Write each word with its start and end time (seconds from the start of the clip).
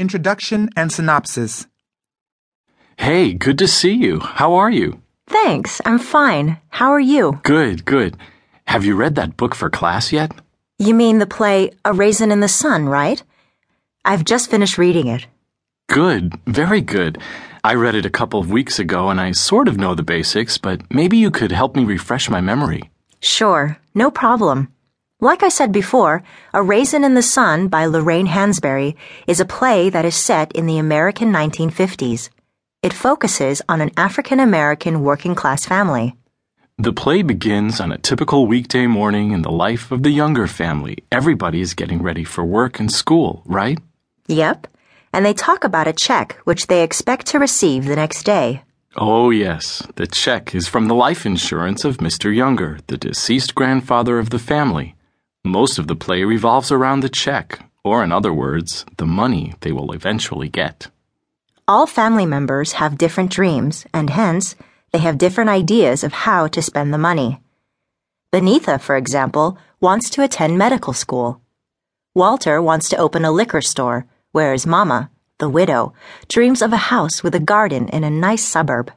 Introduction 0.00 0.70
and 0.76 0.90
synopsis. 0.90 1.66
Hey, 2.96 3.34
good 3.34 3.58
to 3.58 3.68
see 3.68 3.92
you. 3.92 4.18
How 4.20 4.54
are 4.54 4.70
you? 4.70 5.02
Thanks, 5.26 5.82
I'm 5.84 5.98
fine. 5.98 6.56
How 6.70 6.90
are 6.92 7.06
you? 7.14 7.38
Good, 7.42 7.84
good. 7.84 8.16
Have 8.64 8.82
you 8.82 8.96
read 8.96 9.16
that 9.16 9.36
book 9.36 9.54
for 9.54 9.68
class 9.68 10.10
yet? 10.10 10.32
You 10.78 10.94
mean 10.94 11.18
the 11.18 11.26
play 11.26 11.72
A 11.84 11.92
Raisin 11.92 12.32
in 12.32 12.40
the 12.40 12.48
Sun, 12.48 12.88
right? 12.88 13.22
I've 14.02 14.24
just 14.24 14.50
finished 14.50 14.78
reading 14.78 15.06
it. 15.06 15.26
Good, 15.90 16.32
very 16.46 16.80
good. 16.80 17.18
I 17.62 17.74
read 17.74 17.94
it 17.94 18.06
a 18.06 18.16
couple 18.18 18.40
of 18.40 18.50
weeks 18.50 18.78
ago 18.78 19.10
and 19.10 19.20
I 19.20 19.32
sort 19.32 19.68
of 19.68 19.76
know 19.76 19.94
the 19.94 20.02
basics, 20.02 20.56
but 20.56 20.80
maybe 20.90 21.18
you 21.18 21.30
could 21.30 21.52
help 21.52 21.76
me 21.76 21.84
refresh 21.84 22.30
my 22.30 22.40
memory. 22.40 22.88
Sure, 23.20 23.76
no 23.94 24.10
problem. 24.10 24.72
Like 25.22 25.42
I 25.42 25.50
said 25.50 25.70
before, 25.70 26.22
A 26.54 26.62
Raisin 26.62 27.04
in 27.04 27.12
the 27.12 27.20
Sun 27.22 27.68
by 27.68 27.84
Lorraine 27.84 28.26
Hansberry 28.26 28.94
is 29.26 29.38
a 29.38 29.44
play 29.44 29.90
that 29.90 30.06
is 30.06 30.16
set 30.16 30.50
in 30.52 30.64
the 30.64 30.78
American 30.78 31.30
1950s. 31.30 32.30
It 32.82 32.94
focuses 32.94 33.60
on 33.68 33.82
an 33.82 33.90
African 33.98 34.40
American 34.40 35.02
working 35.02 35.34
class 35.34 35.66
family. 35.66 36.16
The 36.78 36.94
play 36.94 37.20
begins 37.20 37.80
on 37.80 37.92
a 37.92 37.98
typical 37.98 38.46
weekday 38.46 38.86
morning 38.86 39.32
in 39.32 39.42
the 39.42 39.50
life 39.50 39.92
of 39.92 40.02
the 40.02 40.10
Younger 40.10 40.46
family. 40.46 41.04
Everybody 41.12 41.60
is 41.60 41.74
getting 41.74 42.02
ready 42.02 42.24
for 42.24 42.42
work 42.42 42.80
and 42.80 42.90
school, 42.90 43.42
right? 43.44 43.78
Yep, 44.26 44.68
and 45.12 45.26
they 45.26 45.34
talk 45.34 45.64
about 45.64 45.86
a 45.86 45.92
check 45.92 46.40
which 46.44 46.68
they 46.68 46.82
expect 46.82 47.26
to 47.26 47.38
receive 47.38 47.84
the 47.84 47.96
next 47.96 48.22
day. 48.22 48.62
Oh, 48.96 49.28
yes. 49.28 49.86
The 49.96 50.06
check 50.06 50.54
is 50.54 50.66
from 50.66 50.88
the 50.88 50.94
life 50.94 51.26
insurance 51.26 51.84
of 51.84 51.98
Mr. 51.98 52.34
Younger, 52.34 52.78
the 52.86 52.96
deceased 52.96 53.54
grandfather 53.54 54.18
of 54.18 54.30
the 54.30 54.38
family. 54.38 54.96
Most 55.44 55.78
of 55.78 55.86
the 55.86 55.96
play 55.96 56.22
revolves 56.24 56.70
around 56.70 57.00
the 57.00 57.08
check, 57.08 57.60
or 57.82 58.04
in 58.04 58.12
other 58.12 58.32
words, 58.32 58.84
the 58.98 59.06
money 59.06 59.54
they 59.60 59.72
will 59.72 59.92
eventually 59.92 60.50
get. 60.50 60.88
All 61.66 61.86
family 61.86 62.26
members 62.26 62.72
have 62.72 62.98
different 62.98 63.30
dreams, 63.30 63.86
and 63.94 64.10
hence, 64.10 64.54
they 64.92 64.98
have 64.98 65.16
different 65.16 65.48
ideas 65.48 66.04
of 66.04 66.12
how 66.12 66.46
to 66.48 66.60
spend 66.60 66.92
the 66.92 66.98
money. 66.98 67.40
Beneatha, 68.32 68.78
for 68.80 68.96
example, 68.96 69.56
wants 69.80 70.10
to 70.10 70.22
attend 70.22 70.58
medical 70.58 70.92
school. 70.92 71.40
Walter 72.14 72.60
wants 72.60 72.90
to 72.90 72.98
open 72.98 73.24
a 73.24 73.32
liquor 73.32 73.62
store, 73.62 74.04
whereas 74.32 74.66
Mama, 74.66 75.10
the 75.38 75.48
widow, 75.48 75.94
dreams 76.28 76.60
of 76.60 76.74
a 76.74 76.90
house 76.92 77.22
with 77.22 77.34
a 77.34 77.40
garden 77.40 77.88
in 77.88 78.04
a 78.04 78.10
nice 78.10 78.44
suburb. 78.44 78.92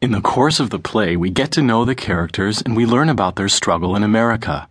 In 0.00 0.12
the 0.12 0.22
course 0.22 0.58
of 0.58 0.70
the 0.70 0.78
play, 0.78 1.16
we 1.16 1.28
get 1.28 1.50
to 1.52 1.62
know 1.62 1.84
the 1.84 1.94
characters 1.94 2.62
and 2.62 2.74
we 2.74 2.86
learn 2.86 3.10
about 3.10 3.36
their 3.36 3.48
struggle 3.48 3.94
in 3.94 4.02
America. 4.02 4.68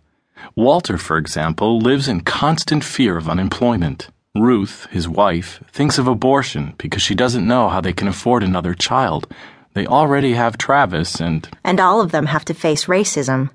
Walter, 0.56 0.98
for 0.98 1.16
example, 1.16 1.78
lives 1.78 2.08
in 2.08 2.20
constant 2.20 2.84
fear 2.84 3.16
of 3.16 3.28
unemployment. 3.28 4.08
Ruth, 4.34 4.86
his 4.90 5.08
wife, 5.08 5.62
thinks 5.70 5.98
of 5.98 6.08
abortion 6.08 6.74
because 6.78 7.02
she 7.02 7.14
doesn't 7.14 7.46
know 7.46 7.68
how 7.68 7.80
they 7.80 7.92
can 7.92 8.08
afford 8.08 8.42
another 8.42 8.74
child. 8.74 9.26
They 9.74 9.86
already 9.86 10.34
have 10.34 10.56
Travis 10.56 11.20
and. 11.20 11.48
And 11.64 11.80
all 11.80 12.00
of 12.00 12.12
them 12.12 12.26
have 12.26 12.44
to 12.46 12.54
face 12.54 12.86
racism. 12.86 13.50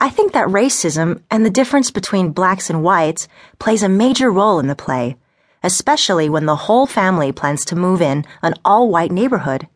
I 0.00 0.08
think 0.08 0.32
that 0.32 0.48
racism 0.48 1.22
and 1.30 1.44
the 1.44 1.50
difference 1.50 1.90
between 1.90 2.32
blacks 2.32 2.70
and 2.70 2.82
whites 2.82 3.28
plays 3.58 3.82
a 3.82 3.88
major 3.88 4.30
role 4.32 4.58
in 4.58 4.66
the 4.66 4.74
play, 4.74 5.16
especially 5.62 6.28
when 6.28 6.46
the 6.46 6.56
whole 6.56 6.86
family 6.86 7.32
plans 7.32 7.64
to 7.66 7.76
move 7.76 8.00
in 8.00 8.24
an 8.42 8.54
all 8.64 8.88
white 8.88 9.12
neighborhood. 9.12 9.68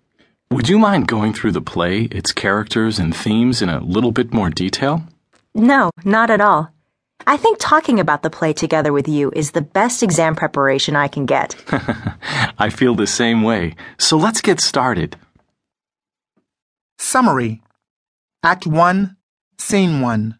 Would 0.50 0.68
you 0.68 0.78
mind 0.78 1.08
going 1.08 1.32
through 1.34 1.52
the 1.52 1.60
play, 1.60 2.02
its 2.04 2.32
characters 2.32 2.98
and 2.98 3.14
themes 3.14 3.60
in 3.60 3.68
a 3.68 3.84
little 3.84 4.12
bit 4.12 4.32
more 4.32 4.50
detail? 4.50 5.02
No, 5.54 5.90
not 6.04 6.30
at 6.30 6.40
all. 6.40 6.70
I 7.26 7.36
think 7.36 7.58
talking 7.60 8.00
about 8.00 8.22
the 8.22 8.30
play 8.30 8.52
together 8.52 8.92
with 8.92 9.08
you 9.08 9.30
is 9.34 9.52
the 9.52 9.62
best 9.62 10.02
exam 10.02 10.34
preparation 10.34 10.96
I 10.96 11.08
can 11.08 11.26
get. 11.26 11.56
I 12.58 12.70
feel 12.70 12.94
the 12.94 13.06
same 13.06 13.42
way. 13.42 13.76
So 13.98 14.16
let's 14.16 14.40
get 14.40 14.60
started. 14.60 15.16
Summary 16.98 17.62
Act 18.42 18.66
1, 18.66 19.16
Scene 19.58 20.00
1. 20.00 20.38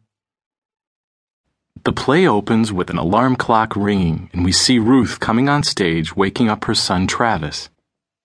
The 1.85 1.93
play 1.93 2.27
opens 2.27 2.73
with 2.73 2.91
an 2.91 2.99
alarm 2.99 3.37
clock 3.37 3.77
ringing, 3.77 4.31
and 4.33 4.45
we 4.45 4.53
see 4.53 4.79
Ruth 4.79 5.21
coming 5.21 5.49
on 5.49 5.63
stage 5.63 6.17
waking 6.17 6.49
up 6.49 6.65
her 6.65 6.75
son 6.75 7.07
Travis. 7.07 7.69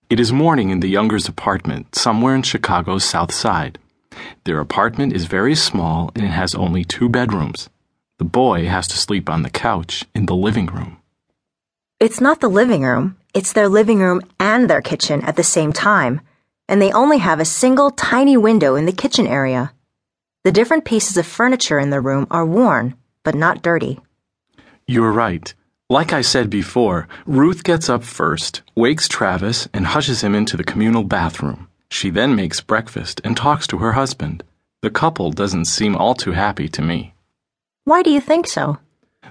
It 0.08 0.18
is 0.18 0.32
morning 0.32 0.70
in 0.70 0.80
the 0.80 0.88
Youngers' 0.88 1.28
apartment, 1.28 1.94
somewhere 1.94 2.34
in 2.34 2.42
Chicago's 2.42 3.04
South 3.04 3.32
Side. 3.32 3.78
Their 4.44 4.60
apartment 4.60 5.12
is 5.12 5.24
very 5.26 5.54
small 5.54 6.10
and 6.14 6.24
it 6.24 6.28
has 6.28 6.54
only 6.54 6.84
two 6.84 7.08
bedrooms. 7.08 7.68
The 8.18 8.24
boy 8.24 8.66
has 8.66 8.86
to 8.88 8.98
sleep 8.98 9.30
on 9.30 9.42
the 9.42 9.50
couch 9.50 10.04
in 10.14 10.26
the 10.26 10.34
living 10.34 10.66
room. 10.66 10.98
It's 11.98 12.20
not 12.20 12.40
the 12.40 12.48
living 12.48 12.82
room, 12.82 13.16
it's 13.32 13.52
their 13.52 13.68
living 13.68 14.00
room 14.00 14.20
and 14.38 14.68
their 14.68 14.82
kitchen 14.82 15.22
at 15.22 15.36
the 15.36 15.42
same 15.42 15.72
time, 15.72 16.20
and 16.68 16.82
they 16.82 16.92
only 16.92 17.18
have 17.18 17.40
a 17.40 17.44
single 17.44 17.90
tiny 17.90 18.36
window 18.36 18.74
in 18.74 18.86
the 18.86 18.92
kitchen 18.92 19.26
area. 19.26 19.72
The 20.44 20.52
different 20.52 20.84
pieces 20.84 21.16
of 21.16 21.26
furniture 21.26 21.78
in 21.78 21.90
the 21.90 22.00
room 22.00 22.26
are 22.30 22.46
worn, 22.46 22.94
but 23.22 23.34
not 23.34 23.62
dirty. 23.62 24.00
You're 24.86 25.12
right. 25.12 25.52
Like 25.88 26.12
I 26.12 26.20
said 26.20 26.50
before, 26.50 27.08
Ruth 27.26 27.64
gets 27.64 27.88
up 27.88 28.04
first, 28.04 28.62
wakes 28.74 29.08
Travis, 29.08 29.68
and 29.72 29.86
hushes 29.86 30.22
him 30.22 30.34
into 30.34 30.56
the 30.56 30.64
communal 30.64 31.04
bathroom. 31.04 31.69
She 31.90 32.10
then 32.10 32.34
makes 32.34 32.60
breakfast 32.60 33.20
and 33.24 33.36
talks 33.36 33.66
to 33.68 33.78
her 33.78 33.92
husband. 33.92 34.42
The 34.82 34.90
couple 34.90 35.32
doesn't 35.32 35.66
seem 35.66 35.96
all 35.96 36.14
too 36.14 36.32
happy 36.32 36.68
to 36.68 36.82
me. 36.82 37.14
Why 37.84 38.02
do 38.02 38.10
you 38.10 38.20
think 38.20 38.46
so? 38.46 38.78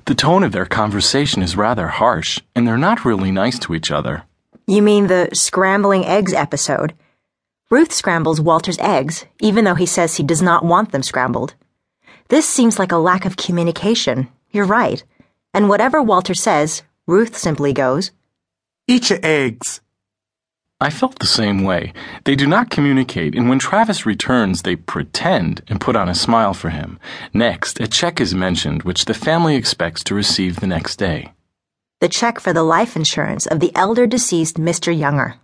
The 0.05 0.15
tone 0.15 0.43
of 0.43 0.51
their 0.51 0.65
conversation 0.65 1.41
is 1.41 1.55
rather 1.55 1.87
harsh, 1.87 2.39
and 2.55 2.67
they're 2.67 2.77
not 2.77 3.05
really 3.05 3.31
nice 3.31 3.57
to 3.59 3.73
each 3.73 3.91
other. 3.91 4.23
You 4.67 4.81
mean 4.81 5.07
the 5.07 5.29
scrambling 5.33 6.05
eggs 6.05 6.33
episode? 6.33 6.93
Ruth 7.71 7.91
scrambles 7.93 8.41
Walter's 8.41 8.79
eggs, 8.79 9.25
even 9.39 9.63
though 9.63 9.75
he 9.75 9.85
says 9.85 10.15
he 10.15 10.23
does 10.23 10.41
not 10.41 10.65
want 10.65 10.91
them 10.91 11.03
scrambled. 11.03 11.55
This 12.27 12.47
seems 12.47 12.77
like 12.77 12.91
a 12.91 12.97
lack 12.97 13.25
of 13.25 13.37
communication. 13.37 14.27
You're 14.51 14.65
right. 14.65 15.03
And 15.53 15.69
whatever 15.69 16.01
Walter 16.01 16.35
says, 16.35 16.83
Ruth 17.07 17.37
simply 17.37 17.73
goes, 17.73 18.11
Eat 18.87 19.09
your 19.09 19.19
eggs. 19.23 19.81
I 20.81 20.89
felt 20.89 21.19
the 21.19 21.27
same 21.27 21.63
way. 21.63 21.91
They 22.23 22.35
do 22.35 22.47
not 22.47 22.69
communicate, 22.69 23.35
and 23.35 23.49
when 23.49 23.59
Travis 23.59 24.05
returns, 24.05 24.61
they 24.61 24.77
pretend 24.77 25.61
and 25.67 25.81
put 25.81 25.97
on 25.97 26.07
a 26.07 26.15
smile 26.15 26.53
for 26.53 26.69
him. 26.69 26.99
Next, 27.33 27.81
a 27.81 27.87
check 27.87 28.21
is 28.21 28.33
mentioned, 28.33 28.83
which 28.83 29.03
the 29.03 29.13
family 29.13 29.57
expects 29.57 30.05
to 30.05 30.15
receive 30.15 30.61
the 30.61 30.67
next 30.67 30.95
day. 30.95 31.33
The 31.99 32.07
check 32.07 32.39
for 32.39 32.53
the 32.53 32.63
life 32.63 32.95
insurance 32.95 33.45
of 33.45 33.59
the 33.59 33.75
elder 33.75 34.07
deceased 34.07 34.55
Mr. 34.55 34.97
Younger. 34.97 35.35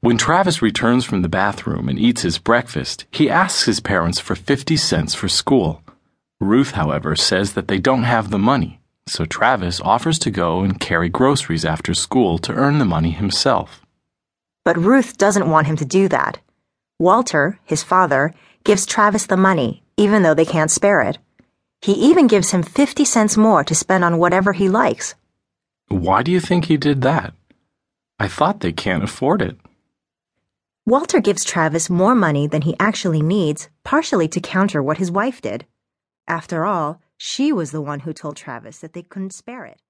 When 0.00 0.18
Travis 0.18 0.60
returns 0.60 1.06
from 1.06 1.22
the 1.22 1.30
bathroom 1.30 1.88
and 1.88 1.98
eats 1.98 2.20
his 2.20 2.36
breakfast, 2.36 3.06
he 3.10 3.30
asks 3.30 3.64
his 3.64 3.80
parents 3.80 4.18
for 4.20 4.34
50 4.34 4.76
cents 4.76 5.14
for 5.14 5.28
school. 5.28 5.82
Ruth, 6.40 6.72
however, 6.72 7.16
says 7.16 7.54
that 7.54 7.68
they 7.68 7.78
don't 7.78 8.02
have 8.02 8.28
the 8.28 8.38
money, 8.38 8.80
so 9.06 9.24
Travis 9.24 9.80
offers 9.80 10.18
to 10.18 10.30
go 10.30 10.60
and 10.60 10.78
carry 10.78 11.08
groceries 11.08 11.64
after 11.64 11.94
school 11.94 12.36
to 12.36 12.52
earn 12.52 12.78
the 12.78 12.84
money 12.84 13.12
himself. 13.12 13.80
But 14.64 14.78
Ruth 14.78 15.18
doesn't 15.18 15.50
want 15.50 15.66
him 15.66 15.76
to 15.76 15.84
do 15.84 16.08
that. 16.08 16.38
Walter, 16.98 17.58
his 17.64 17.82
father, 17.82 18.32
gives 18.64 18.86
Travis 18.86 19.26
the 19.26 19.36
money, 19.36 19.82
even 19.96 20.22
though 20.22 20.34
they 20.34 20.44
can't 20.44 20.70
spare 20.70 21.00
it. 21.02 21.18
He 21.80 21.92
even 21.92 22.28
gives 22.28 22.52
him 22.52 22.62
50 22.62 23.04
cents 23.04 23.36
more 23.36 23.64
to 23.64 23.74
spend 23.74 24.04
on 24.04 24.18
whatever 24.18 24.52
he 24.52 24.68
likes. 24.68 25.16
Why 25.88 26.22
do 26.22 26.30
you 26.30 26.38
think 26.38 26.66
he 26.66 26.76
did 26.76 27.02
that? 27.02 27.34
I 28.20 28.28
thought 28.28 28.60
they 28.60 28.72
can't 28.72 29.02
afford 29.02 29.42
it. 29.42 29.56
Walter 30.86 31.20
gives 31.20 31.44
Travis 31.44 31.90
more 31.90 32.14
money 32.14 32.46
than 32.46 32.62
he 32.62 32.76
actually 32.78 33.22
needs, 33.22 33.68
partially 33.82 34.28
to 34.28 34.40
counter 34.40 34.82
what 34.82 34.98
his 34.98 35.10
wife 35.10 35.42
did. 35.42 35.66
After 36.28 36.64
all, 36.64 37.00
she 37.16 37.52
was 37.52 37.72
the 37.72 37.80
one 37.80 38.00
who 38.00 38.12
told 38.12 38.36
Travis 38.36 38.78
that 38.78 38.92
they 38.92 39.02
couldn't 39.02 39.32
spare 39.34 39.64
it. 39.64 39.80